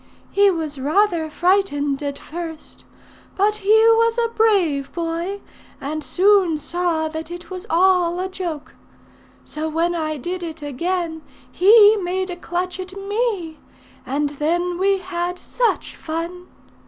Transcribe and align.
He 0.31 0.49
was 0.49 0.79
rather 0.81 1.29
frightened 1.29 2.01
at 2.01 2.17
first; 2.17 2.85
but 3.35 3.57
he 3.57 3.71
was 3.93 4.17
a 4.17 4.29
brave 4.33 4.91
boy, 4.91 5.41
and 5.79 6.03
soon 6.03 6.57
saw 6.57 7.07
that 7.09 7.29
it 7.29 7.51
was 7.51 7.67
all 7.69 8.19
a 8.19 8.27
joke. 8.27 8.73
So 9.43 9.69
when 9.69 9.93
I 9.93 10.17
did 10.17 10.41
it 10.41 10.63
again, 10.63 11.21
he 11.51 11.97
made 11.97 12.31
a 12.31 12.35
clutch 12.35 12.79
at 12.79 12.93
me; 12.97 13.59
and 14.03 14.29
then 14.29 14.79
we 14.79 14.97
had 14.97 15.37
such 15.37 15.95
fun! 15.95 16.47